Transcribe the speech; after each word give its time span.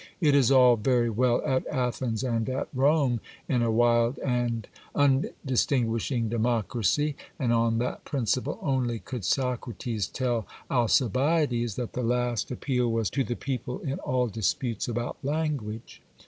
It 0.19 0.33
is 0.33 0.49
all 0.51 0.77
very 0.77 1.11
well 1.11 1.43
at 1.45 1.63
Athens 1.67 2.23
and 2.23 2.49
at 2.49 2.69
Rome, 2.73 3.19
in 3.47 3.61
a 3.61 3.69
wild 3.69 4.17
and 4.25 4.67
un 4.95 5.29
distinguishing 5.45 6.27
democracy; 6.27 7.15
and 7.37 7.53
on 7.53 7.77
that 7.77 8.03
principle 8.03 8.57
only 8.63 8.97
could 8.97 9.23
Socrates 9.23 10.07
tell 10.07 10.47
Alci 10.71 11.07
biades, 11.07 11.75
that 11.75 11.93
the 11.93 12.01
last 12.01 12.49
appeal 12.49 12.91
was 12.91 13.11
to 13.11 13.23
the 13.23 13.35
people 13.35 13.77
in 13.81 13.99
all 13.99 14.25
disputes 14.25 14.87
about 14.87 15.17
language. 15.21 16.01